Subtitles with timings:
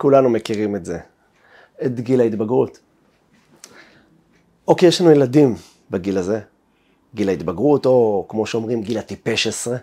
[0.00, 0.98] כולנו מכירים את זה,
[1.86, 2.78] את גיל ההתבגרות.
[4.68, 5.54] אוקיי, יש לנו ילדים
[5.90, 6.40] בגיל הזה,
[7.14, 9.76] גיל ההתבגרות, או כמו שאומרים, גיל הטיפש עשרה.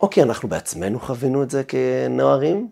[0.00, 2.68] אוקיי, אנחנו בעצמנו חווינו את זה כנוערים,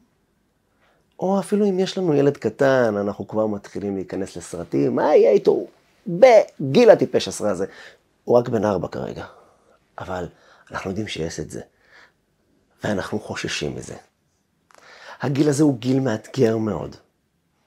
[1.18, 5.66] או אפילו אם יש לנו ילד קטן, אנחנו כבר מתחילים להיכנס לסרטים, מה יהיה איתו
[6.06, 7.66] בגיל הטיפש עשרה הזה?
[8.24, 9.24] הוא רק בן ארבע כרגע,
[9.98, 10.28] אבל
[10.70, 11.60] אנחנו יודעים שיש את זה,
[12.84, 13.94] ואנחנו חוששים מזה.
[15.20, 16.96] הגיל הזה הוא גיל מאתגר מאוד.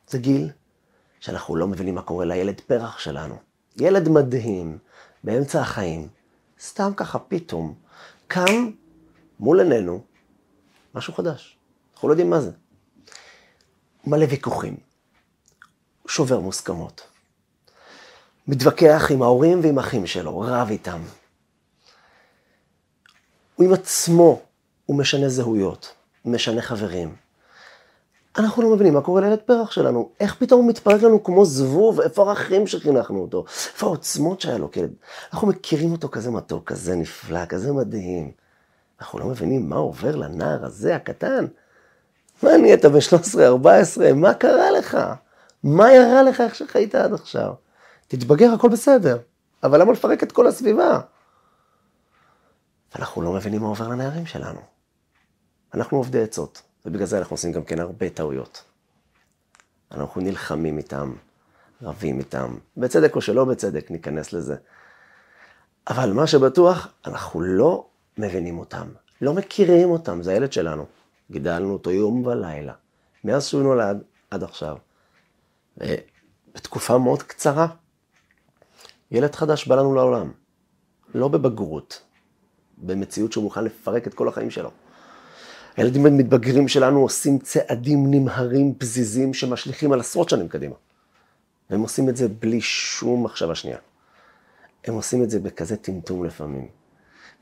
[0.08, 0.50] זה גיל
[1.20, 3.36] שאנחנו לא מבינים מה קורה לילד פרח שלנו.
[3.78, 4.78] ילד מדהים,
[5.24, 6.08] באמצע החיים,
[6.60, 7.74] סתם ככה פתאום,
[8.28, 8.72] קם
[9.40, 10.04] מול עינינו
[10.96, 11.58] משהו חדש.
[11.94, 12.52] אנחנו לא יודעים מה זה.
[14.08, 14.78] מלא ויכוחים,
[16.08, 17.02] שובר מוסכמות.
[18.48, 21.02] מתווכח עם ההורים ועם אחים שלו, רב איתם.
[23.56, 24.42] הוא עם עצמו,
[24.86, 25.94] הוא משנה זהויות,
[26.26, 27.16] משנה חברים.
[28.38, 30.10] אנחנו לא מבינים מה קורה לילד פרח שלנו.
[30.20, 32.02] איך פתאום הוא מתפרק לנו כמו זבוב?
[32.02, 33.46] איפה הערכים שחינכנו אותו?
[33.48, 34.94] איפה העוצמות שהיה לו כילד?
[35.34, 38.32] אנחנו מכירים אותו כזה מתוק, כזה נפלא, כזה מדהים.
[39.02, 41.46] אנחנו לא מבינים מה עובר לנער הזה, הקטן.
[42.44, 44.14] מה נהיית ב-13-14?
[44.16, 44.98] מה קרה לך?
[45.64, 47.54] מה ירה לך איך שחיית עד עכשיו?
[48.08, 49.18] תתבגר, הכל בסדר.
[49.64, 51.00] אבל למה לפרק את כל הסביבה?
[52.96, 54.60] אנחנו לא מבינים מה עובר לנערים שלנו.
[55.74, 56.71] אנחנו עובדי עצות.
[56.86, 58.64] ובגלל זה אנחנו עושים גם כן הרבה טעויות.
[59.92, 61.14] אנחנו נלחמים איתם,
[61.82, 64.56] רבים איתם, בצדק או שלא בצדק, ניכנס לזה.
[65.88, 68.88] אבל מה שבטוח, אנחנו לא מבינים אותם,
[69.22, 70.86] לא מכירים אותם, זה הילד שלנו.
[71.32, 72.74] גידלנו אותו יום ולילה,
[73.24, 74.78] מאז שהוא נולד עד עכשיו.
[75.78, 77.68] ובתקופה מאוד קצרה,
[79.12, 80.32] ילד חדש בא לנו לעולם.
[81.16, 82.02] לא בבגרות,
[82.78, 84.72] במציאות שהוא מוכן לפרק את כל החיים שלו.
[85.78, 90.76] הילדים המתבגרים שלנו עושים צעדים נמהרים, פזיזים, שמשליכים על עשרות שנים קדימה.
[91.70, 93.78] והם עושים את זה בלי שום מחשבה שנייה.
[94.86, 96.68] הם עושים את זה בכזה טמטום לפעמים.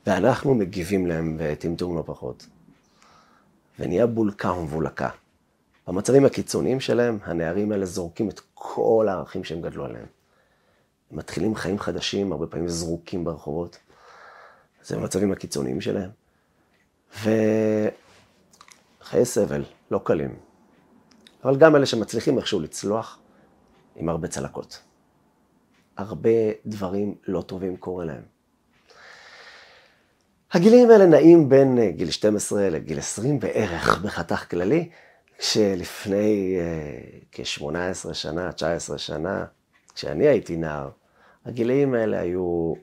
[0.06, 2.46] ואנחנו מגיבים להם בטמטום לא פחות.
[3.78, 5.08] ונהיה בולקה ומבולקה.
[5.88, 10.06] במצבים הקיצוניים שלהם, הנערים האלה זורקים את כל הערכים שהם גדלו עליהם.
[11.10, 13.78] הם מתחילים חיים חדשים, הרבה פעמים זרוקים ברחובות.
[14.84, 16.10] זה במצבים הקיצוניים שלהם.
[17.22, 17.30] ו...
[19.10, 20.36] חיי סבל, לא קלים.
[21.44, 23.18] אבל גם אלה שמצליחים איכשהו לצלוח,
[23.96, 24.82] עם הרבה צלקות.
[25.96, 26.30] הרבה
[26.66, 28.22] דברים לא טובים קורה להם.
[30.52, 34.88] הגילים האלה נעים בין אה, גיל 12 לגיל 20 בערך בחתך כללי,
[35.38, 39.44] כשלפני uh, כ-18 שנה, 19 שנה,
[39.94, 40.90] כשאני הייתי נער,
[41.46, 42.74] הגילים האלה היו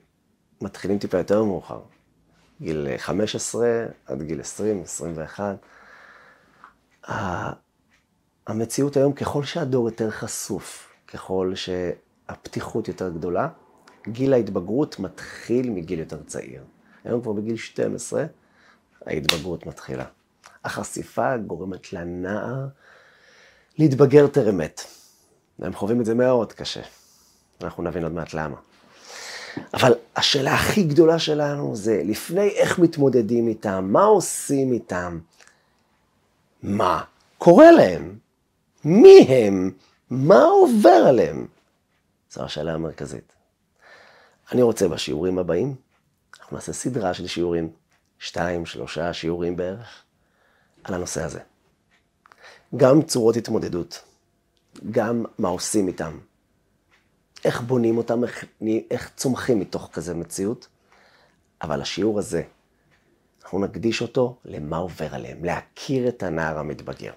[0.60, 1.80] מתחילים טיפה יותר מאוחר.
[2.60, 5.56] גיל 15 עד גיל 20, 21.
[8.46, 13.48] המציאות היום, ככל שהדור יותר חשוף, ככל שהפתיחות יותר גדולה,
[14.08, 16.62] גיל ההתבגרות מתחיל מגיל יותר צעיר.
[17.04, 18.24] היום כבר בגיל 12,
[19.06, 20.04] ההתבגרות מתחילה.
[20.64, 22.66] החשיפה גורמת לנער
[23.78, 24.80] להתבגר טרם מת.
[25.58, 26.80] והם חווים את זה מאוד קשה.
[27.62, 28.56] אנחנו נבין עוד מעט למה.
[29.74, 35.18] אבל השאלה הכי גדולה שלנו זה לפני איך מתמודדים איתם, מה עושים איתם,
[36.62, 37.04] מה
[37.38, 38.18] קורה להם,
[38.84, 39.70] מי הם,
[40.10, 41.46] מה עובר עליהם.
[42.30, 43.32] זו השאלה המרכזית.
[44.52, 45.74] אני רוצה בשיעורים הבאים,
[46.40, 47.70] אנחנו נעשה סדרה של שיעורים,
[48.18, 50.02] שתיים, שלושה שיעורים בערך,
[50.84, 51.40] על הנושא הזה.
[52.76, 54.04] גם צורות התמודדות,
[54.90, 56.18] גם מה עושים איתם,
[57.44, 58.44] איך בונים אותם, איך,
[58.90, 60.68] איך צומחים מתוך כזה מציאות,
[61.62, 62.42] אבל השיעור הזה,
[63.48, 67.12] אנחנו נקדיש אותו למה עובר עליהם, להכיר את הנער המתבגר.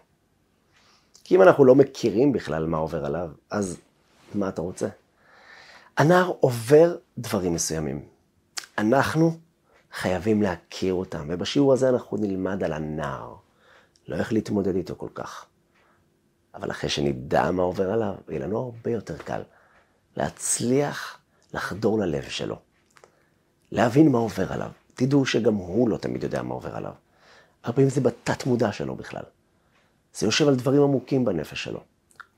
[1.24, 3.78] כי אם אנחנו לא מכירים בכלל מה עובר עליו, אז
[4.36, 4.88] מה אתה רוצה?
[5.98, 8.06] הנער עובר דברים מסוימים.
[8.78, 9.38] אנחנו
[9.92, 13.36] חייבים להכיר אותם, ובשיעור הזה אנחנו נלמד על הנער,
[14.08, 15.46] לא איך להתמודד איתו כל כך.
[16.56, 19.42] אבל אחרי שנדע מה עובר עליו, יהיה לנו הרבה יותר קל
[20.18, 21.18] להצליח
[21.54, 22.60] לחדור ללב שלו,
[23.72, 24.72] להבין מה עובר עליו.
[24.94, 26.94] תדעו שגם הוא לא תמיד יודע מה עובר עליו.
[27.64, 29.24] הרבה פעמים זה בתת מודע שלו בכלל.
[30.14, 31.80] זה יושב על דברים עמוקים בנפש שלו.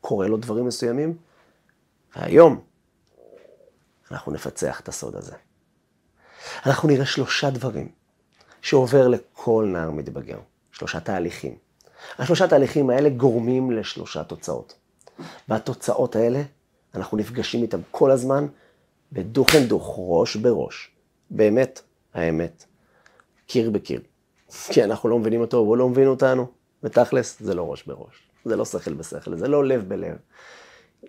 [0.02, 1.18] קורה לו דברים מסוימים,
[2.16, 2.62] והיום
[4.12, 5.36] אנחנו נפצח את הסוד הזה.
[6.66, 7.92] אנחנו נראה שלושה דברים
[8.62, 10.40] שעובר לכל נער מתבגר,
[10.72, 11.56] שלושה תהליכים.
[12.18, 14.76] השלושה תהליכים האלה גורמים לשלושה תוצאות.
[15.50, 16.42] והתוצאות האלה,
[16.96, 18.48] אנחנו נפגשים איתם כל הזמן
[19.12, 20.92] בדוך אין דוך, ראש בראש.
[21.30, 21.82] באמת,
[22.14, 22.66] האמת,
[23.48, 24.02] קיר בקיר.
[24.72, 26.48] כי אנחנו לא מבינים אותו, והוא לא מבין אותנו.
[26.84, 28.24] ותכלס, זה לא ראש בראש.
[28.46, 30.18] זה לא שכל בשכל, זה לא לב בלב.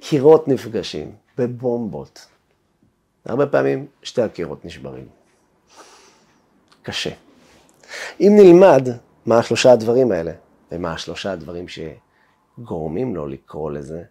[0.00, 2.26] קירות נפגשים בבומבות.
[3.24, 5.08] הרבה פעמים שתי הקירות נשברים.
[6.82, 7.10] קשה.
[8.20, 8.88] אם נלמד
[9.26, 10.32] מה השלושה הדברים האלה,
[10.72, 14.02] ומה השלושה הדברים שגורמים לו לקרוא לזה,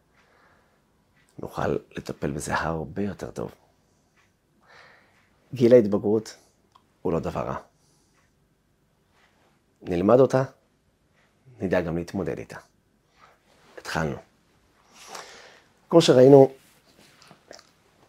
[1.40, 3.52] נוכל לטפל בזה הרבה יותר טוב.
[5.54, 6.36] גיל ההתבגרות
[7.04, 7.56] הוא לא דבר רע.
[9.82, 10.44] נלמד אותה,
[11.60, 12.58] נדע גם להתמודד איתה.
[13.78, 14.16] התחלנו.
[15.90, 16.52] כמו שראינו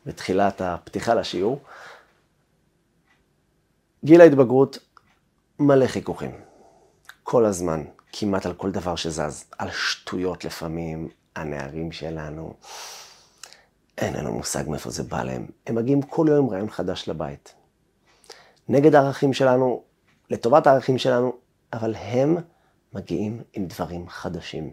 [0.06, 1.62] בתחילת הפתיחה לשיעור,
[4.04, 4.78] גיל ההתבגרות
[5.58, 6.40] מלא חיכוכים.
[7.22, 9.44] כל הזמן, כמעט על כל דבר שזז.
[9.58, 12.54] על שטויות לפעמים, הנערים שלנו,
[13.98, 15.46] אין לנו מושג מאיפה זה בא להם.
[15.66, 17.54] הם מגיעים כל יום עם רעיון חדש לבית.
[18.68, 19.82] נגד הערכים שלנו,
[20.30, 21.32] לטובת הערכים שלנו,
[21.72, 22.36] אבל הם
[22.92, 24.70] מגיעים עם דברים חדשים.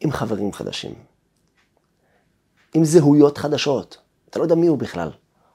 [0.00, 0.94] עם חברים חדשים.
[2.74, 3.98] עם זהויות חדשות.
[4.30, 5.10] אתה לא יודע מי הוא בכלל.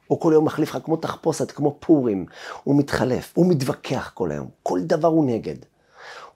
[0.08, 2.26] הוא כל יום מחליף לך כמו תחפושת, כמו פורים.
[2.64, 4.50] הוא מתחלף, הוא מתווכח כל היום.
[4.64, 5.56] כל דבר הוא נגד.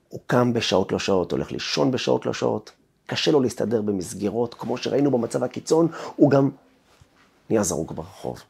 [0.10, 2.72] הוא קם בשעות לא שעות, הולך לישון בשעות לא שעות.
[3.06, 6.50] קשה לו להסתדר במסגרות, כמו שראינו במצב הקיצון, הוא גם
[7.50, 8.44] נהיה זרוק ברחוב.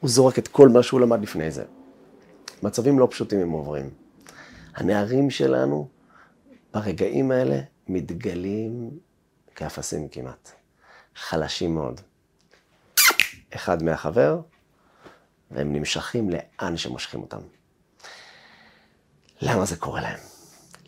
[0.00, 1.64] הוא זורק את כל מה שהוא למד לפני זה.
[2.62, 3.90] מצבים לא פשוטים הם עוברים.
[4.74, 5.88] הנערים שלנו,
[6.74, 8.90] ברגעים האלה, מתגלים
[9.54, 10.50] כאפסים כמעט.
[11.16, 12.00] חלשים מאוד.
[13.54, 14.40] אחד מהחבר,
[15.50, 17.40] והם נמשכים לאן שמושכים אותם.
[19.40, 20.18] למה זה קורה להם?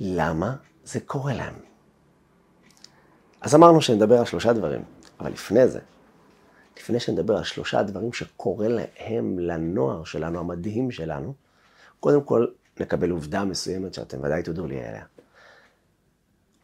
[0.00, 1.54] למה זה קורה להם?
[3.40, 4.84] אז אמרנו שנדבר על שלושה דברים,
[5.20, 5.80] אבל לפני זה,
[6.80, 11.34] לפני שנדבר על שלושה דברים שקורה להם, לנוער שלנו, המדהים שלנו,
[12.00, 12.46] קודם כל
[12.80, 15.04] נקבל עובדה מסוימת שאתם ודאי תודו לי עליה.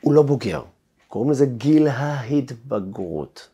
[0.01, 0.63] הוא לא בוגר,
[1.09, 3.49] קוראים לזה גיל ההתבגרות.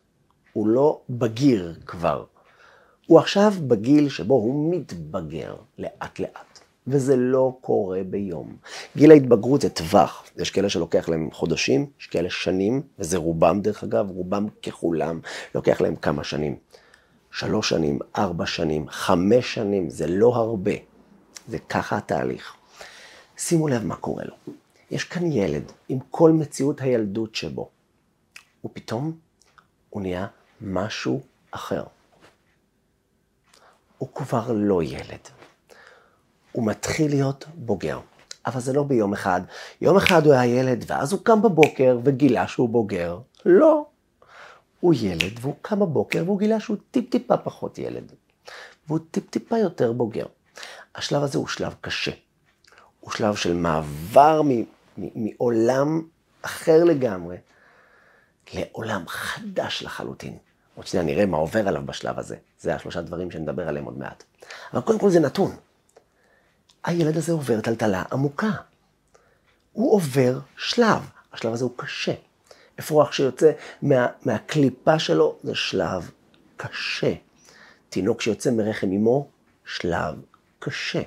[0.53, 2.25] הוא לא בגיר כבר.
[3.07, 8.55] הוא עכשיו בגיל שבו הוא מתבגר לאט לאט, וזה לא קורה ביום.
[8.97, 13.83] גיל ההתבגרות זה טווח, יש כאלה שלוקח להם חודשים, יש כאלה שנים, וזה רובם דרך
[13.83, 15.19] אגב, רובם ככולם,
[15.55, 16.55] לוקח להם כמה שנים.
[17.31, 20.71] שלוש שנים, ארבע שנים, חמש שנים, זה לא הרבה.
[21.47, 22.55] זה ככה התהליך.
[23.37, 24.53] שימו לב מה קורה לו.
[24.91, 27.69] יש כאן ילד עם כל מציאות הילדות שבו,
[28.65, 29.17] ופתאום
[29.89, 30.27] הוא נהיה
[30.61, 31.21] משהו
[31.51, 31.83] אחר.
[33.97, 35.42] הוא כבר לא ילד.
[36.53, 37.99] הוא מתחיל להיות בוגר.
[38.45, 39.41] אבל זה לא ביום אחד.
[39.81, 43.19] יום אחד הוא היה ילד, ואז הוא קם בבוקר וגילה שהוא בוגר.
[43.45, 43.85] לא.
[44.79, 48.11] הוא ילד, והוא קם בבוקר והוא גילה שהוא טיפ-טיפה פחות ילד.
[48.87, 50.25] והוא טיפ-טיפה יותר בוגר.
[50.95, 52.11] השלב הזה הוא שלב קשה.
[52.99, 54.41] הוא שלב של מעבר
[54.97, 56.01] מעולם
[56.41, 57.37] אחר לגמרי
[58.53, 60.37] לעולם חדש לחלוטין.
[60.75, 62.35] עוד שנייה נראה מה עובר עליו בשלב הזה.
[62.59, 64.23] זה השלושה דברים שנדבר עליהם עוד מעט.
[64.73, 65.55] אבל קודם כל זה נתון.
[66.83, 68.51] הילד הזה עובר טלטלה עמוקה.
[69.71, 71.09] הוא עובר שלב.
[71.33, 72.13] השלב הזה הוא קשה.
[72.79, 73.51] אפרוח שיוצא
[73.81, 76.11] מה, מהקליפה שלו זה שלב
[76.57, 77.13] קשה.
[77.89, 79.27] תינוק שיוצא מרחם אמו,
[79.65, 80.15] שלב
[80.59, 81.01] קשה.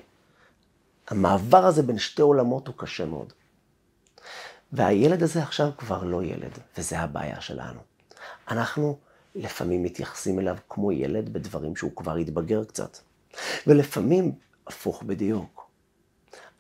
[1.08, 3.32] המעבר הזה בין שתי עולמות הוא קשה מאוד.
[4.72, 7.80] והילד הזה עכשיו כבר לא ילד, וזה הבעיה שלנו.
[8.50, 8.98] אנחנו
[9.34, 12.98] לפעמים מתייחסים אליו כמו ילד בדברים שהוא כבר התבגר קצת.
[13.66, 14.32] ולפעמים
[14.66, 15.55] הפוך בדיוק.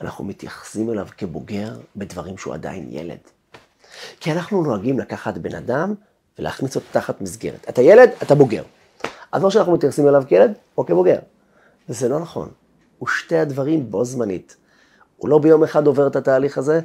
[0.00, 3.18] אנחנו מתייחסים אליו כבוגר בדברים שהוא עדיין ילד.
[4.20, 5.94] כי אנחנו נוהגים לקחת בן אדם
[6.38, 7.68] ולהכניס אותו תחת מסגרת.
[7.68, 8.62] אתה ילד, אתה בוגר.
[9.32, 11.18] אז או שאנחנו מתייחסים אליו כילד או כבוגר.
[11.88, 12.50] וזה לא נכון.
[12.98, 14.56] הוא שתי הדברים בו זמנית.
[15.16, 16.80] הוא לא ביום אחד עובר את התהליך הזה,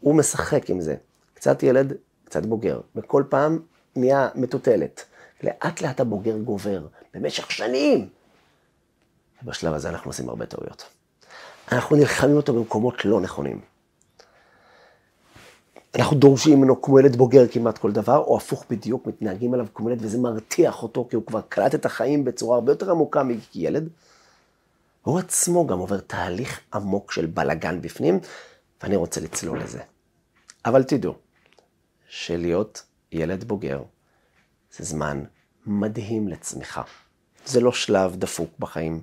[0.00, 0.96] הוא משחק עם זה.
[1.34, 1.92] קצת ילד,
[2.24, 2.80] קצת בוגר.
[2.96, 3.58] וכל פעם
[3.96, 5.04] נהיה מטוטלת.
[5.42, 8.08] לאט לאט הבוגר גובר, במשך שנים.
[9.42, 10.84] ובשלב הזה אנחנו עושים הרבה טעויות.
[11.72, 13.60] אנחנו נלחמים אותו במקומות לא נכונים.
[15.98, 19.90] אנחנו דורשים ממנו כמו ילד בוגר כמעט כל דבר, או הפוך בדיוק, מתנהגים עליו כמו
[19.90, 23.88] ילד, וזה מרתיח אותו, כי הוא כבר קלט את החיים בצורה הרבה יותר עמוקה מילד.
[25.02, 28.20] הוא עצמו גם עובר תהליך עמוק של בלגן בפנים,
[28.82, 29.80] ואני רוצה לצלול לזה.
[30.64, 31.14] אבל תדעו,
[32.08, 33.82] שלהיות ילד בוגר
[34.76, 35.24] זה זמן
[35.66, 36.82] מדהים לצמיחה.
[37.46, 39.00] זה לא שלב דפוק בחיים,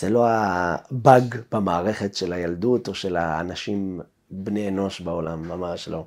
[0.00, 6.06] זה לא הבאג במערכת של הילדות או של האנשים בני אנוש בעולם, ממש לא.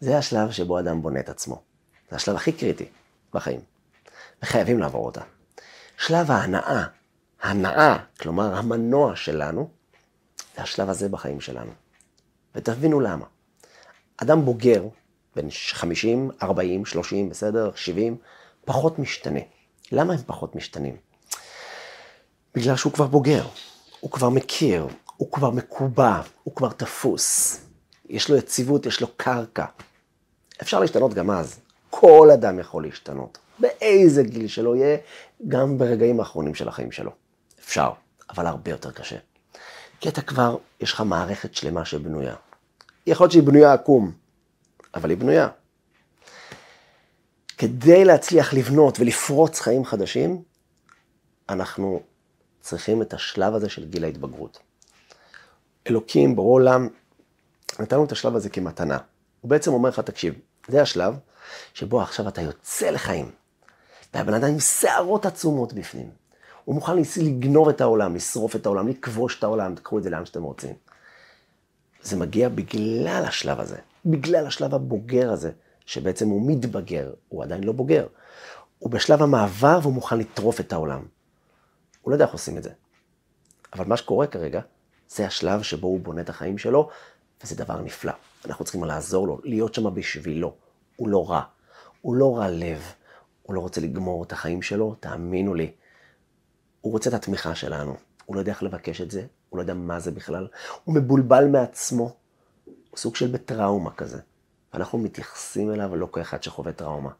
[0.00, 1.62] זה השלב שבו אדם בונה את עצמו.
[2.10, 2.88] זה השלב הכי קריטי
[3.34, 3.60] בחיים,
[4.42, 5.20] וחייבים לעבור אותה.
[5.98, 6.84] שלב ההנאה,
[7.42, 9.68] הנאה, כלומר המנוע שלנו,
[10.56, 11.72] זה השלב הזה בחיים שלנו.
[12.54, 13.26] ותבינו למה.
[14.16, 14.84] אדם בוגר,
[15.36, 18.16] בן 50, 40, 30, בסדר, 70,
[18.64, 19.40] פחות משתנה.
[19.92, 21.09] למה הם פחות משתנים?
[22.54, 23.46] בגלל שהוא כבר בוגר,
[24.00, 27.60] הוא כבר מכיר, הוא כבר מקובע, הוא כבר תפוס.
[28.08, 29.64] יש לו יציבות, יש לו קרקע.
[30.62, 31.60] אפשר להשתנות גם אז.
[31.90, 33.38] כל אדם יכול להשתנות.
[33.58, 34.98] באיזה גיל שלו יהיה,
[35.48, 37.10] גם ברגעים האחרונים של החיים שלו.
[37.60, 37.90] אפשר,
[38.30, 39.16] אבל הרבה יותר קשה.
[40.00, 42.34] כי אתה כבר, יש לך מערכת שלמה שבנויה.
[43.06, 44.12] יכול להיות שהיא בנויה עקום,
[44.94, 45.48] אבל היא בנויה.
[47.58, 50.42] כדי להצליח לבנות ולפרוץ חיים חדשים,
[51.48, 52.02] אנחנו
[52.60, 54.58] צריכים את השלב הזה של גיל ההתבגרות.
[55.86, 56.88] אלוקים, ברור עולם,
[57.78, 58.98] נתנו את השלב הזה כמתנה.
[59.40, 60.34] הוא בעצם אומר לך, תקשיב,
[60.68, 61.14] זה השלב
[61.74, 63.30] שבו עכשיו אתה יוצא לחיים.
[64.14, 66.10] והבן אדם עם שערות עצומות בפנים.
[66.64, 70.26] הוא מוכן לגנוב את העולם, לשרוף את העולם, לכבוש את העולם, תקחו את זה לאן
[70.26, 70.74] שאתם רוצים.
[72.02, 75.50] זה מגיע בגלל השלב הזה, בגלל השלב הבוגר הזה,
[75.86, 78.06] שבעצם הוא מתבגר, הוא עדיין לא בוגר.
[78.78, 81.02] הוא בשלב המעבר והוא מוכן לטרוף את העולם.
[82.02, 82.70] הוא לא יודע איך עושים את זה.
[83.72, 84.60] אבל מה שקורה כרגע,
[85.08, 86.90] זה השלב שבו הוא בונה את החיים שלו,
[87.42, 88.12] וזה דבר נפלא.
[88.44, 90.54] אנחנו צריכים לעזור לו, להיות שם בשבילו.
[90.96, 91.42] הוא לא רע.
[92.00, 92.92] הוא לא רע לב.
[93.42, 95.72] הוא לא רוצה לגמור את החיים שלו, תאמינו לי.
[96.80, 97.96] הוא רוצה את התמיכה שלנו.
[98.26, 100.48] הוא לא יודע איך לבקש את זה, הוא לא יודע מה זה בכלל.
[100.84, 102.16] הוא מבולבל מעצמו.
[102.64, 104.20] הוא סוג של בטראומה כזה.
[104.72, 107.10] ואנחנו מתייחסים אליו לא כאחד שחווה טראומה,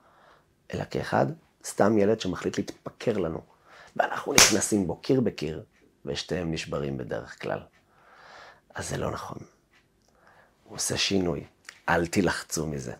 [0.74, 1.26] אלא כאחד,
[1.64, 3.40] סתם ילד שמחליט להתפקר לנו.
[3.96, 5.62] ואנחנו נכנסים בו קיר בקיר,
[6.06, 7.58] ושתיהם נשברים בדרך כלל.
[8.74, 9.38] אז זה לא נכון.
[10.64, 11.44] הוא עושה שינוי,
[11.88, 12.92] אל תילחצו מזה.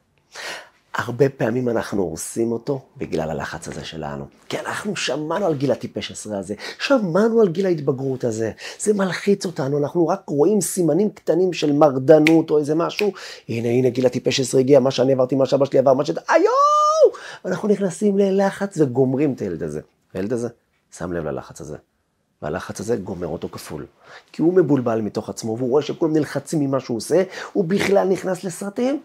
[0.95, 4.25] הרבה פעמים אנחנו הורסים אותו בגלל הלחץ הזה שלנו.
[4.49, 9.47] כי אנחנו שמענו על גיל הטיפש עשרה הזה, שמענו על גיל ההתבגרות הזה, זה מלחיץ
[9.47, 13.13] אותנו, אנחנו רק רואים סימנים קטנים של מרדנות או איזה משהו,
[13.49, 16.11] הנה הנה גיל הטיפש עשרה הגיע, מה שאני עברתי, מה שאבא שלי עבר, מה ש...
[16.11, 17.17] איואו!
[17.45, 19.81] אנחנו נכנסים ללחץ וגומרים את הילד הזה.
[20.15, 20.49] הילד הזה
[20.93, 21.77] שם לב ללחץ הזה.
[22.43, 23.87] והלחץ הזה גומר אותו כפול.
[24.33, 28.45] כי הוא מבולבל מתוך עצמו, והוא רואה שכולם נלחצים ממה שהוא עושה, הוא בכלל נכנס
[28.45, 29.03] לסרטים,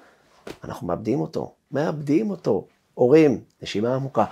[0.63, 2.67] אנחנו מאבדים אותו, מאבדים אותו.
[2.93, 4.25] הורים, נשימה עמוקה.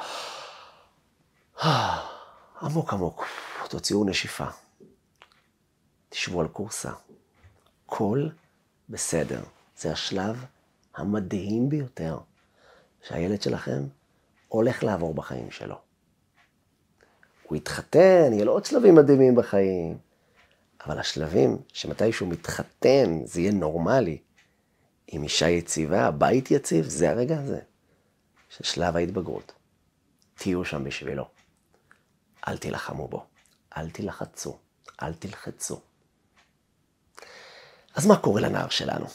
[2.61, 3.25] עמוק עמוק,
[3.69, 4.45] תוציאו נשיפה.
[6.09, 6.91] תשבו על קורסה.
[7.85, 8.27] הכל
[8.89, 9.41] בסדר.
[9.77, 10.45] זה השלב
[10.95, 12.17] המדהים ביותר
[13.07, 13.83] שהילד שלכם
[14.47, 15.75] הולך לעבור בחיים שלו.
[17.53, 19.97] הוא יתחתן, יהיה לו עוד שלבים מדהימים בחיים.
[20.85, 24.17] אבל השלבים שמתי שהוא מתחתן, זה יהיה נורמלי,
[25.07, 27.59] עם אישה יציבה, הבית יציב, זה הרגע הזה,
[28.49, 29.51] של שלב ההתבגרות.
[30.35, 31.27] תהיו שם בשבילו.
[32.47, 33.25] אל תילחמו בו,
[33.77, 34.57] אל תילחצו,
[35.03, 35.79] אל תלחצו.
[37.95, 39.05] אז מה קורה לנער שלנו?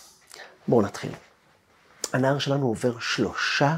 [0.69, 1.13] בואו נתחיל.
[2.13, 3.77] הנער שלנו עובר שלושה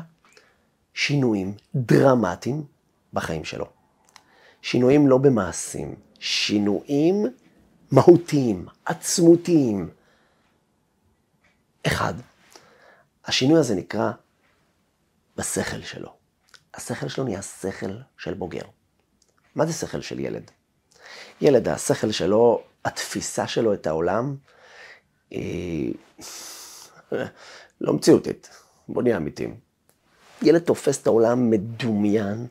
[0.95, 2.65] שינויים דרמטיים
[3.13, 3.80] בחיים שלו.
[4.63, 7.27] שינויים לא במעשים, שינויים
[7.91, 9.91] מהותיים, עצמותיים,
[11.87, 12.15] אחד,
[13.25, 14.11] השינוי הזה נקרא
[15.37, 16.15] בשכל שלו.
[16.75, 18.63] השכל שלו נהיה שכל של בוגר.
[19.55, 20.51] מה זה שכל של ילד?
[21.41, 24.37] ילד, השכל שלו, התפיסה שלו את העולם,
[25.31, 25.95] היא
[27.81, 28.51] לא מציאותית.
[28.89, 29.57] בוא נהיה אמיתיים.
[30.43, 32.47] ילד תופס את העולם מדומיין,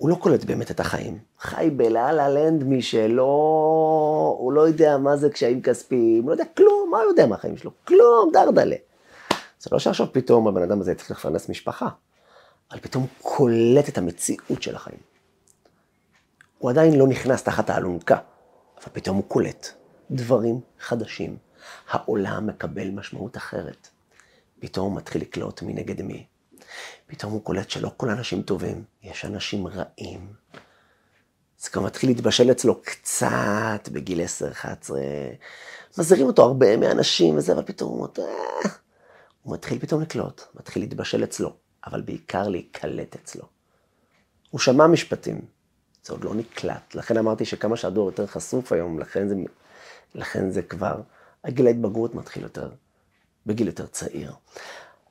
[0.00, 1.18] הוא לא קולט באמת את החיים.
[1.38, 3.24] חי בלה-לה לנד משלו,
[4.38, 7.56] הוא לא יודע מה זה קשיים כספיים, הוא לא יודע כלום, מה הוא יודע מהחיים
[7.56, 7.70] שלו?
[7.84, 8.76] כלום, דרדלה.
[9.58, 11.88] זה לא שעכשיו פתאום הבן אדם הזה יתחיל לפרנס משפחה,
[12.70, 14.98] אבל פתאום הוא קולט את המציאות של החיים.
[16.58, 18.18] הוא עדיין לא נכנס תחת האלונקה,
[18.76, 19.68] אבל פתאום הוא קולט
[20.10, 21.36] דברים חדשים.
[21.90, 23.88] העולם מקבל משמעות אחרת.
[24.60, 26.26] פתאום הוא מתחיל לקלוט מי נגד מי.
[27.06, 30.32] פתאום הוא קולט שלא כל האנשים טובים, יש אנשים רעים.
[31.58, 34.20] זה כבר מתחיל להתבשל אצלו קצת בגיל
[34.64, 34.90] 10-11.
[35.98, 38.70] מזהירים אותו הרבה מהאנשים וזה, אבל פתאום הוא, אה,
[39.42, 43.44] הוא מתחיל פתאום לקלוט, מתחיל להתבשל אצלו, אבל בעיקר להיקלט אצלו.
[44.50, 45.40] הוא שמע משפטים,
[46.04, 46.94] זה עוד לא נקלט.
[46.94, 49.34] לכן אמרתי שכמה שהדור יותר חשוף היום, לכן זה,
[50.14, 51.00] לכן זה כבר,
[51.44, 52.70] הגיל ההתבגרות מתחיל יותר,
[53.46, 54.32] בגיל יותר צעיר.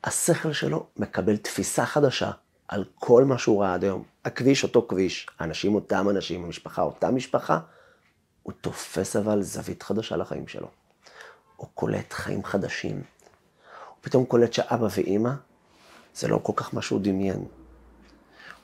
[0.03, 2.32] השכל שלו מקבל תפיסה חדשה
[2.68, 4.03] על כל מה שהוא ראה עד היום.
[4.25, 7.60] הכביש אותו כביש, האנשים אותם אנשים, המשפחה אותה משפחה,
[8.44, 10.68] הוא תופס אבל זווית חדשה לחיים שלו.
[11.56, 12.96] הוא קולט חיים חדשים.
[12.96, 15.32] הוא פתאום קולט שאבא ואימא,
[16.15, 17.46] זה לא כל כך מה שהוא דמיין.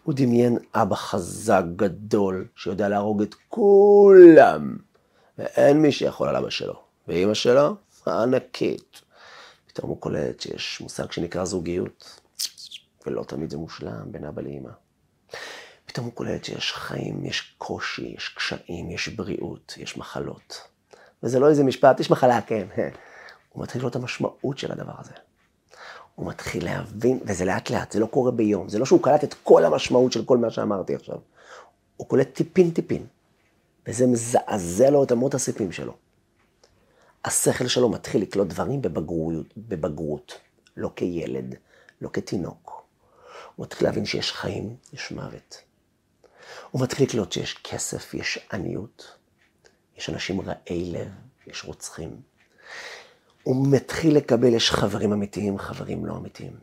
[0.04, 4.78] הוא דמיין אבא חזק, גדול, שיודע להרוג את כולם,
[5.38, 6.82] ואין מי שיכול על אבא שלו.
[7.08, 7.76] ואימא שלו,
[8.06, 9.02] הענקית.
[9.76, 12.20] פתאום הוא קולט שיש מושג שנקרא זוגיות,
[13.06, 14.70] ולא תמיד זה מושלם בין אבא לאמא.
[15.86, 20.62] פתאום הוא קולט שיש חיים, יש קושי, יש קשיים, יש בריאות, יש מחלות.
[21.24, 22.68] וזה לא איזה משפט, יש מחלה, כן.
[23.50, 25.14] הוא מתחיל לראות את המשמעות של הדבר הזה.
[26.16, 29.36] הוא מתחיל להבין, וזה לאט לאט, זה לא קורה ביום, זה לא שהוא קלט את
[29.44, 31.18] כל המשמעות של כל מה שאמרתי עכשיו.
[31.98, 33.06] הוא קולט טיפין טיפין,
[33.88, 36.05] וזה מזעזע לו את אמות הסיפים שלו.
[37.26, 40.40] השכל שלו מתחיל לקלוט דברים בבגרות, בבגרות,
[40.78, 41.56] לא כילד,
[42.02, 42.86] לא כתינוק.
[43.56, 45.58] הוא מתחיל להבין שיש חיים, יש מוות.
[46.72, 49.18] הוא מתחיל לקלוט שיש כסף, יש עניות,
[49.98, 51.08] יש אנשים רעי לב,
[51.48, 52.22] יש רוצחים.
[53.44, 56.54] הוא מתחיל לקבל, יש חברים אמיתיים, חברים לא אמיתיים.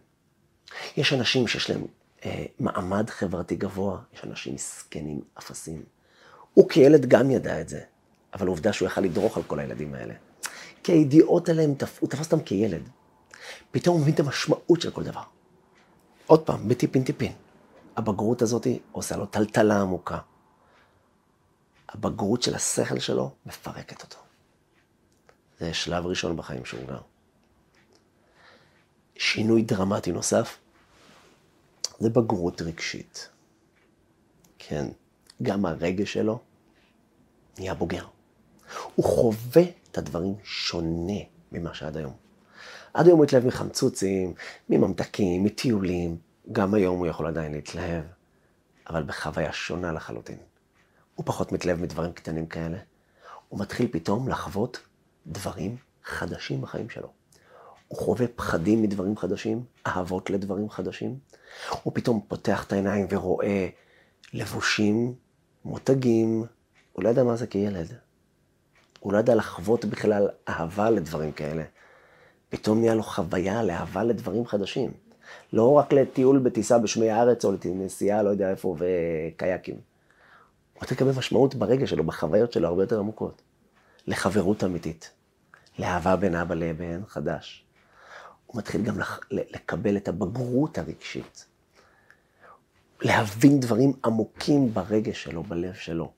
[0.97, 1.87] יש אנשים שיש להם
[2.25, 5.85] אה, מעמד חברתי גבוה, יש אנשים מסכנים, אפסים.
[6.55, 7.81] הוא כילד גם ידע את זה,
[8.35, 10.15] אבל עובדה שהוא יכל לדרוך על כל הילדים האלה.
[10.83, 12.89] כי הידיעות עליהם, הוא תפס אותם כילד.
[13.71, 15.23] פתאום הוא מבין את המשמעות של כל דבר.
[16.27, 17.33] עוד פעם, בטיפין טיפין.
[17.97, 20.19] הבגרות הזאת עושה לו טלטלה עמוקה.
[21.89, 24.17] הבגרות של השכל שלו מפרקת אותו.
[25.61, 27.01] זה שלב ראשון בחיים שהוא גר.
[29.17, 30.59] שינוי דרמטי נוסף,
[31.99, 33.29] זה בגרות רגשית.
[34.59, 34.87] כן,
[35.43, 36.41] גם הרגש שלו
[37.59, 38.07] נהיה בוגר.
[38.95, 41.21] הוא חווה את הדברים שונה
[41.53, 42.13] ממה שעד היום.
[42.95, 44.35] עד היום הוא התלהב מחמצוצים,
[44.69, 46.17] מממתקים, מטיולים.
[46.53, 48.05] גם היום הוא יכול עדיין להתלהב,
[48.91, 50.39] אבל בחוויה שונה לחלוטין.
[51.15, 52.79] הוא פחות מתלהב מדברים קטנים כאלה.
[53.49, 54.81] הוא מתחיל פתאום לחוות
[55.27, 57.09] דברים חדשים בחיים שלו.
[57.89, 61.19] הוא חווה פחדים מדברים חדשים, אהבות לדברים חדשים.
[61.83, 63.69] הוא פתאום פותח את העיניים ורואה
[64.33, 65.15] לבושים,
[65.65, 66.45] מותגים.
[66.93, 67.95] הוא לא ידע מה זה כילד.
[69.03, 71.63] הוא לא ידע לחוות בכלל אהבה לדברים כאלה.
[72.49, 74.93] פתאום נהיה לו חוויה לאהבה לדברים חדשים.
[75.53, 79.77] לא רק לטיול בטיסה בשמי הארץ או לנסיעה לא יודע איפה וקייקים.
[80.75, 83.43] הוא לקבל משמעות ברגע שלו, בחוויות שלו הרבה יותר עמוקות.
[84.07, 85.11] לחברות אמיתית,
[85.79, 87.65] לאהבה בין אבא לבן חדש.
[88.47, 88.95] הוא מתחיל גם
[89.31, 91.47] לקבל את הבגרות הרגשית.
[93.01, 96.13] להבין דברים עמוקים ברגש שלו, בלב שלו.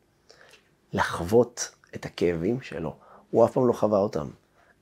[0.92, 2.94] לחוות את הכאבים שלו.
[3.30, 4.26] הוא אף פעם לא חווה אותם.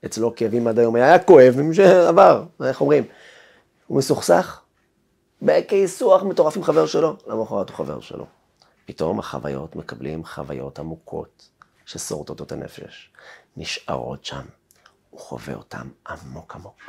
[0.05, 1.55] אצלו כאבים עד היום היה כואב,
[2.07, 3.03] עבר, איך אומרים?
[3.87, 4.61] הוא מסוכסך,
[5.41, 8.25] בכיסוח מטורף עם חבר שלו, למחרת הוא חבר שלו.
[8.85, 11.49] פתאום החוויות מקבלים חוויות עמוקות
[11.85, 13.11] ששורטות את הנפש,
[13.57, 14.43] נשארות שם,
[15.09, 16.81] הוא חווה אותן עמוק עמוק.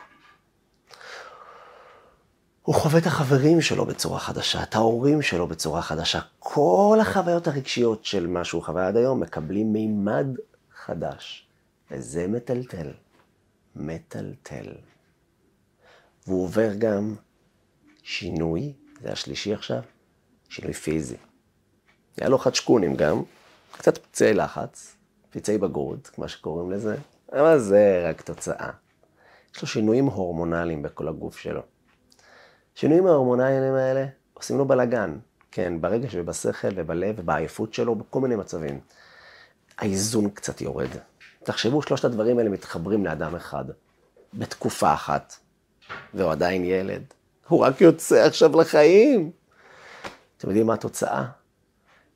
[2.64, 6.20] הוא חווה את החברים שלו בצורה חדשה, את ההורים שלו בצורה חדשה.
[6.38, 10.26] כל החוויות הרגשיות של מה שהוא חווה עד היום מקבלים מימד
[10.74, 11.46] חדש.
[11.90, 12.92] וזה מטלטל.
[13.76, 14.72] מטלטל.
[16.26, 17.14] והוא עובר גם
[18.02, 19.82] שינוי, זה השלישי עכשיו,
[20.48, 21.16] שינוי פיזי.
[22.16, 23.22] היה לו חדשקונים גם,
[23.72, 24.96] קצת פצעי לחץ,
[25.30, 26.96] פצעי בגרות, כמו שקוראים לזה,
[27.32, 28.70] אבל זה רק תוצאה.
[29.54, 31.73] יש לו שינויים הורמונליים בכל הגוף שלו.
[32.76, 35.18] השינויים ההורמונליים האלה עושים לו בלאגן,
[35.50, 38.80] כן, ברגש ובשכל ובלב ובעייפות שלו, בכל מיני מצבים.
[39.78, 40.88] האיזון קצת יורד.
[41.44, 43.64] תחשבו, שלושת הדברים האלה מתחברים לאדם אחד,
[44.34, 45.36] בתקופה אחת,
[46.14, 47.02] והוא עדיין ילד.
[47.48, 49.30] הוא רק יוצא עכשיו לחיים.
[50.36, 51.24] אתם יודעים מה התוצאה?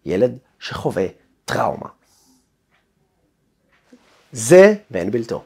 [0.05, 1.07] ילד שחווה
[1.44, 1.88] טראומה.
[4.33, 5.44] זה ואין בלתו.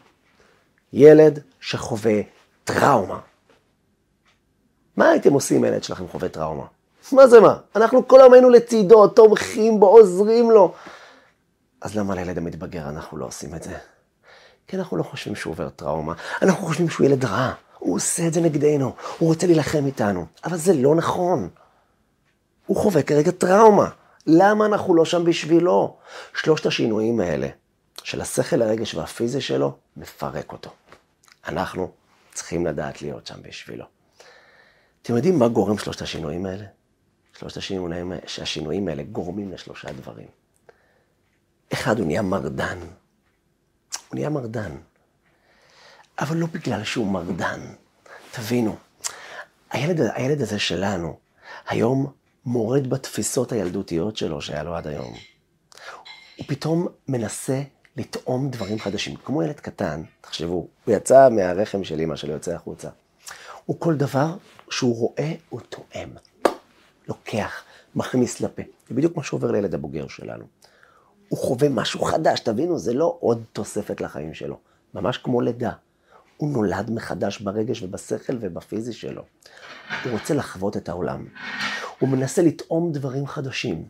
[0.92, 2.20] ילד שחווה
[2.64, 3.20] טראומה.
[4.96, 6.64] מה הייתם עושים אם הילד שלכם חווה טראומה?
[7.12, 7.56] מה זה מה?
[7.76, 10.74] אנחנו כל היום היינו לצידו, תומכים בו, עוזרים לו.
[11.80, 13.78] אז למה לילד המתבגר אנחנו לא עושים את זה?
[14.68, 18.34] כי אנחנו לא חושבים שהוא עובר טראומה, אנחנו חושבים שהוא ילד רע, הוא עושה את
[18.34, 21.48] זה נגדנו, הוא רוצה להילחם איתנו, אבל זה לא נכון.
[22.66, 23.88] הוא חווה כרגע טראומה.
[24.26, 25.96] למה אנחנו לא שם בשבילו?
[26.34, 27.48] שלושת השינויים האלה,
[28.02, 30.70] של השכל, הרגש והפיזי שלו, מפרק אותו.
[31.48, 31.90] אנחנו
[32.34, 33.84] צריכים לדעת להיות שם בשבילו.
[35.02, 36.64] אתם יודעים מה גורם שלושת השינויים האלה?
[37.38, 38.12] שלושת השינויים,
[38.42, 40.28] השינויים האלה גורמים לשלושה דברים.
[41.72, 42.78] אחד, הוא נהיה מרדן.
[42.78, 44.76] הוא נהיה מרדן.
[46.18, 47.60] אבל לא בגלל שהוא מרדן.
[48.30, 48.76] תבינו,
[49.70, 51.18] הילד, הילד הזה שלנו,
[51.66, 52.12] היום
[52.44, 55.14] מורד בתפיסות הילדותיות שלו שהיה לו עד היום.
[56.36, 57.62] הוא פתאום מנסה
[57.96, 59.16] לטעום דברים חדשים.
[59.16, 62.88] כמו ילד קטן, תחשבו, הוא יצא מהרחם של אמא שלו, יוצא החוצה.
[63.66, 64.36] הוא כל דבר
[64.70, 66.10] שהוא רואה, הוא טועם.
[67.08, 67.62] לוקח,
[67.94, 68.62] מכניס לפה.
[68.88, 70.44] זה בדיוק מה שעובר לילד הבוגר שלנו.
[71.28, 74.58] הוא חווה משהו חדש, תבינו, זה לא עוד תוספת לחיים שלו.
[74.94, 75.72] ממש כמו לידה.
[76.36, 79.22] הוא נולד מחדש ברגש ובשכל ובפיזי שלו.
[80.04, 81.26] הוא רוצה לחוות את העולם.
[81.98, 83.84] הוא מנסה לטעום דברים חדשים.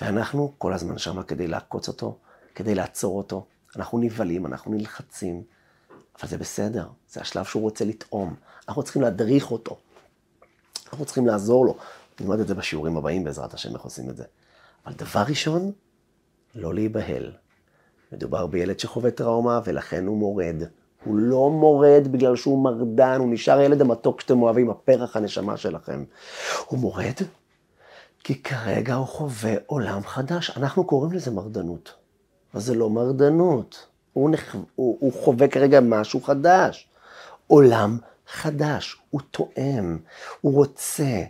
[0.00, 2.18] ואנחנו כל הזמן שמה כדי לעקוץ אותו,
[2.54, 3.46] כדי לעצור אותו.
[3.76, 5.42] אנחנו נבהלים, אנחנו נלחצים,
[6.20, 8.34] אבל זה בסדר, זה השלב שהוא רוצה לטעום.
[8.68, 9.76] אנחנו צריכים להדריך אותו.
[10.90, 11.76] אנחנו צריכים לעזור לו.
[12.20, 14.24] נלמד את זה בשיעורים הבאים בעזרת השם, איך עושים את זה.
[14.86, 15.72] אבל דבר ראשון,
[16.54, 17.32] לא להיבהל.
[18.12, 20.62] מדובר בילד שחווה טראומה, ולכן הוא מורד.
[21.04, 26.04] הוא לא מורד בגלל שהוא מרדן, הוא נשאר ילד המתוק שאתם אוהבים, הפרח הנשמה שלכם.
[26.66, 27.14] הוא מורד
[28.24, 30.50] כי כרגע הוא חווה עולם חדש.
[30.56, 31.94] אנחנו קוראים לזה מרדנות.
[32.54, 33.86] אבל זה לא מרדנות.
[34.16, 34.54] הוא, נח...
[34.74, 36.88] הוא, הוא חווה כרגע משהו חדש.
[37.46, 37.98] עולם
[38.28, 39.98] חדש, הוא תואם,
[40.40, 41.22] הוא רוצה.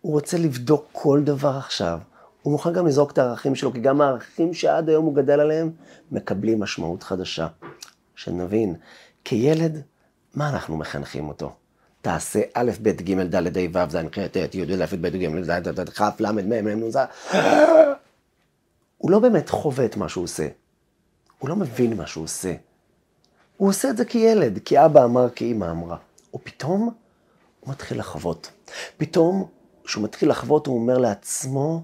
[0.00, 1.98] הוא רוצה לבדוק כל דבר עכשיו.
[2.42, 5.70] הוא מוכן גם לזרוק את הערכים שלו, כי גם הערכים שעד היום הוא גדל עליהם,
[6.12, 7.46] מקבלים משמעות חדשה.
[8.14, 8.74] שנבין,
[9.24, 9.82] כילד,
[10.34, 11.52] מה אנחנו מחנכים אותו?
[12.02, 15.50] תעשה א', ב', ג', ד', ה', ו', ז', ח', ט', י', י', ב', ג', ז',
[15.94, 16.98] כ', ל', מ', מ', ז'.
[18.98, 20.48] הוא לא באמת חווה את מה שהוא עושה.
[21.38, 22.54] הוא לא מבין מה שהוא עושה.
[23.56, 25.96] הוא עושה את זה כילד, כי אבא אמר, כי אמא אמרה.
[26.34, 26.94] ופתאום
[27.60, 28.52] הוא מתחיל לחוות.
[28.96, 29.48] פתאום,
[29.84, 31.82] כשהוא מתחיל לחוות, הוא אומר לעצמו,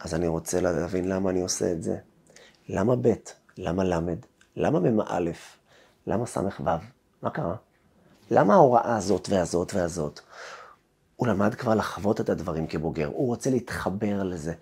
[0.00, 1.96] אז אני רוצה להבין למה אני עושה את זה.
[2.68, 3.12] למה ב'?
[3.56, 3.98] למה ל'?
[4.56, 5.20] למה מ"א?
[6.06, 6.40] למה ס"ו?
[7.22, 7.56] מה קרה?
[8.30, 10.20] למה ההוראה הזאת והזאת והזאת?
[11.16, 14.54] הוא למד כבר לחוות את הדברים כבוגר, הוא רוצה להתחבר לזה,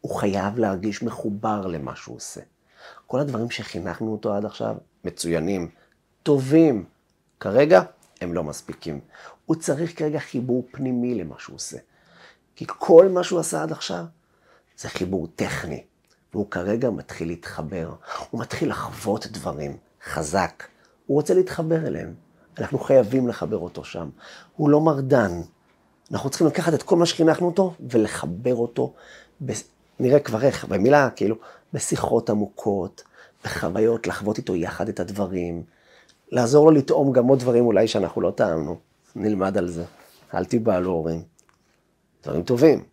[0.00, 2.40] הוא חייב להרגיש מחובר למה שהוא עושה.
[3.06, 5.70] כל הדברים שחינכנו אותו עד עכשיו, מצוינים,
[6.22, 6.84] טובים,
[7.40, 7.82] כרגע
[8.20, 9.00] הם לא מספיקים.
[9.46, 11.78] הוא צריך כרגע חיבור פנימי למה שהוא עושה.
[12.56, 14.04] כי כל מה שהוא עשה עד עכשיו
[14.76, 15.84] זה חיבור טכני.
[16.34, 17.94] והוא כרגע מתחיל להתחבר,
[18.30, 20.64] הוא מתחיל לחוות דברים חזק,
[21.06, 22.14] הוא רוצה להתחבר אליהם.
[22.58, 24.10] אנחנו חייבים לחבר אותו שם.
[24.56, 25.40] הוא לא מרדן.
[26.12, 28.94] אנחנו צריכים לקחת את כל מה שחינכנו אותו ולחבר אותו,
[29.44, 29.52] ב...
[30.00, 31.36] נראה כבר איך, במילה, כאילו,
[31.74, 33.02] בשיחות עמוקות,
[33.44, 35.62] בחוויות, לחוות איתו יחד את הדברים,
[36.30, 38.76] לעזור לו לטעום גם עוד דברים אולי שאנחנו לא טעמנו.
[39.16, 39.84] נלמד על זה.
[40.34, 41.22] אל תיבהלו הורים.
[42.22, 42.84] דברים טובים,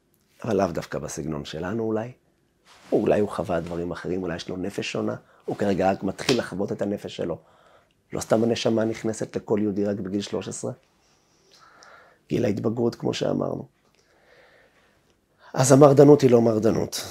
[0.44, 2.12] אבל לאו דווקא בסגנון שלנו אולי.
[2.91, 5.15] או אולי הוא חווה דברים אחרים, אולי יש לו נפש שונה,
[5.46, 7.38] הוא כרגע רק מתחיל לחוות את הנפש שלו.
[8.13, 10.72] לא סתם הנשמה נכנסת לכל יהודי רק בגיל 13.
[12.30, 13.65] גיל ההתבגרות, כמו שאמרנו.
[15.54, 17.02] אז המרדנות היא לא מרדנות.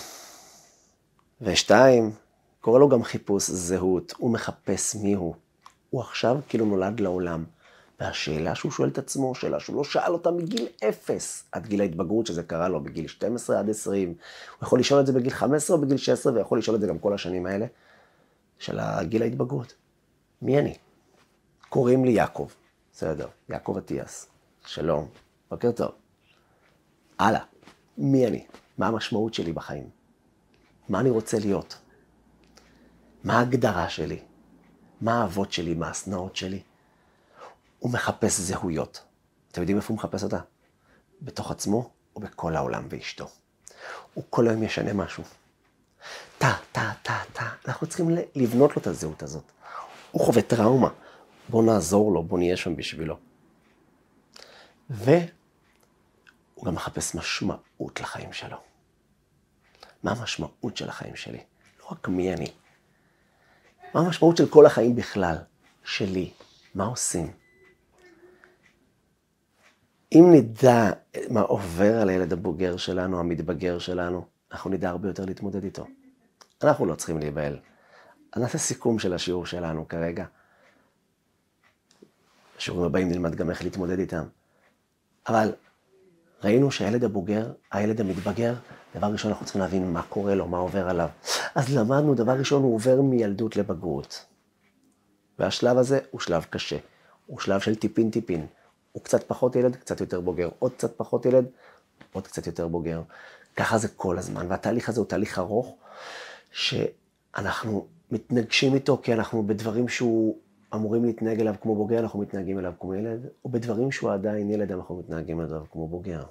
[1.42, 2.12] ושתיים,
[2.60, 5.34] קורא לו גם חיפוש זהות, הוא מחפש מי הוא.
[5.90, 7.44] הוא עכשיו כאילו נולד לעולם.
[8.00, 12.26] והשאלה שהוא שואל את עצמו, שאלה שהוא לא שאל אותה מגיל אפס עד גיל ההתבגרות,
[12.26, 14.08] שזה קרה לו בגיל 12 עד 20.
[14.08, 14.16] הוא
[14.62, 17.14] יכול לשאול את זה בגיל 15 או בגיל 16, ויכול לשאול את זה גם כל
[17.14, 17.66] השנים האלה,
[18.58, 19.74] של גיל ההתבגרות.
[20.42, 20.74] מי אני?
[21.68, 22.48] קוראים לי יעקב,
[22.92, 24.26] בסדר, יעקב אטיאס,
[24.66, 25.08] שלום,
[25.50, 25.90] בוקר טוב.
[27.18, 27.40] הלאה,
[27.98, 28.46] מי אני?
[28.78, 29.99] מה המשמעות שלי בחיים?
[30.88, 31.78] מה אני רוצה להיות?
[33.24, 34.18] מה ההגדרה שלי?
[35.00, 35.74] מה האבות שלי?
[35.74, 36.62] מה השנאות שלי?
[37.78, 39.02] הוא מחפש זהויות.
[39.52, 40.38] אתם יודעים איפה הוא מחפש אותה?
[41.22, 43.28] בתוך עצמו ובכל העולם ואשתו.
[44.14, 45.24] הוא כל היום ישנה משהו.
[46.38, 47.48] טה, טה, טה, טה.
[47.68, 49.44] אנחנו צריכים לבנות לו את הזהות הזאת.
[50.10, 50.88] הוא חווה טראומה.
[51.48, 53.16] בואו נעזור לו, בואו נהיה שם בשבילו.
[54.90, 55.24] והוא
[56.64, 58.56] גם מחפש משמעות לחיים שלו.
[60.02, 61.40] מה המשמעות של החיים שלי?
[61.80, 62.52] לא רק מי אני.
[63.94, 65.36] מה המשמעות של כל החיים בכלל?
[65.84, 66.30] שלי.
[66.74, 67.32] מה עושים?
[70.14, 70.90] אם נדע
[71.30, 75.86] מה עובר על הילד הבוגר שלנו, המתבגר שלנו, אנחנו נדע הרבה יותר להתמודד איתו.
[76.62, 77.58] אנחנו לא צריכים להיבהל.
[78.32, 80.24] אז נעשה סיכום של השיעור שלנו כרגע.
[82.56, 84.24] בשיעורים הבאים נלמד גם איך להתמודד איתם.
[85.28, 85.52] אבל
[86.44, 88.54] ראינו שהילד הבוגר, הילד המתבגר,
[88.96, 91.08] דבר ראשון אנחנו צריכים להבין מה קורה לו, מה עובר עליו.
[91.54, 94.24] אז למדנו, דבר ראשון, הוא עובר מילדות לבגרות.
[95.38, 96.76] והשלב הזה הוא שלב קשה.
[97.26, 98.46] הוא שלב של טיפין-טיפין.
[98.92, 100.48] הוא קצת פחות ילד, קצת יותר בוגר.
[100.58, 101.44] עוד קצת פחות ילד,
[102.12, 103.02] עוד קצת יותר בוגר.
[103.56, 104.46] ככה זה כל הזמן.
[104.48, 105.76] והתהליך הזה הוא תהליך ארוך,
[106.52, 110.38] שאנחנו מתנגשים איתו כי אנחנו בדברים שהוא
[110.74, 114.72] אמורים להתנהג אליו כמו בוגר, אנחנו מתנהגים אליו כמו ילד, או בדברים שהוא עדיין ילד,
[114.72, 116.22] אנחנו מתנהגים אליו כמו בוגר.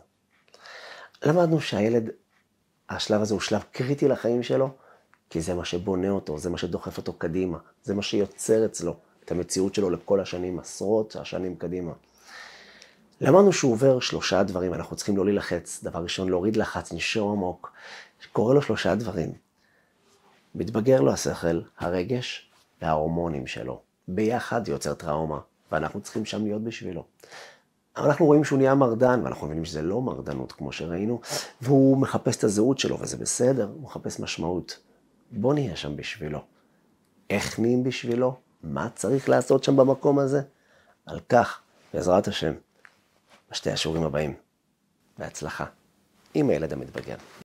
[1.26, 2.10] למדנו שהילד,
[2.90, 4.70] השלב הזה הוא שלב קריטי לחיים שלו,
[5.30, 9.32] כי זה מה שבונה אותו, זה מה שדוחף אותו קדימה, זה מה שיוצר אצלו את
[9.32, 11.92] המציאות שלו לכל השנים, עשרות השנים קדימה.
[13.22, 15.84] למדנו שהוא עובר שלושה דברים, אנחנו צריכים לא להילחץ.
[15.84, 17.72] דבר ראשון, להוריד לחץ, נשאר עמוק.
[18.32, 19.34] קורה לו שלושה דברים.
[20.56, 23.89] מתבגר לו השכל, הרגש וההורמונים שלו.
[24.16, 25.40] ביחד יוצר טראומה,
[25.72, 27.06] ואנחנו צריכים שם להיות בשבילו.
[27.98, 31.22] אנחנו רואים שהוא נהיה מרדן, ואנחנו מבינים שזה לא מרדנות כמו שראינו,
[31.62, 34.80] והוא מחפש את הזהות שלו, וזה בסדר, הוא מחפש משמעות.
[35.32, 36.40] בוא נהיה שם בשבילו.
[37.30, 38.36] איך נהיים בשבילו?
[38.64, 40.42] מה צריך לעשות שם במקום הזה?
[41.06, 41.62] על כך,
[41.94, 42.54] בעזרת השם,
[43.52, 44.34] בשתי השיעורים הבאים.
[45.18, 45.66] בהצלחה.
[46.34, 47.16] עם הילד המתבגר.